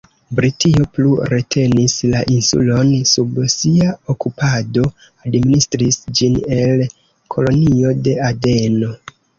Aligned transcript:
Britio 0.37 0.85
plu 0.95 1.11
retenis 1.33 1.97
la 2.13 2.21
insulon 2.37 2.95
sub 3.11 3.37
sia 3.57 3.93
okupado, 4.15 4.89
administris 5.31 6.03
ĝin 6.21 6.43
el 6.61 6.87
Kolonio 7.37 7.97
de 8.09 8.21
Adeno. 8.35 8.95